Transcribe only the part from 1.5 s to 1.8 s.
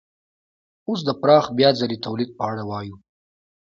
بیا